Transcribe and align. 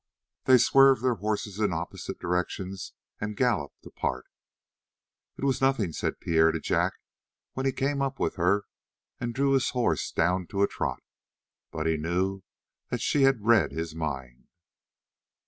They 0.45 0.57
swerved 0.57 1.03
their 1.03 1.13
horses 1.13 1.59
in 1.59 1.71
opposite 1.71 2.17
directions 2.17 2.93
and 3.19 3.37
galloped 3.37 3.85
apart. 3.85 4.25
"It 5.37 5.43
was 5.43 5.61
nothing," 5.61 5.93
said 5.93 6.19
Pierre 6.19 6.51
to 6.51 6.59
Jack, 6.59 6.93
when 7.53 7.67
he 7.67 7.71
came 7.71 8.01
up 8.01 8.19
with 8.19 8.33
her 8.33 8.65
and 9.19 9.31
drew 9.31 9.51
his 9.51 9.69
horse 9.69 10.11
down 10.11 10.47
to 10.47 10.63
a 10.63 10.67
trot. 10.67 11.03
But 11.69 11.85
he 11.85 11.97
knew 11.97 12.41
that 12.89 12.99
she 13.01 13.21
had 13.21 13.45
read 13.45 13.71
his 13.71 13.93
mind. 13.93 14.47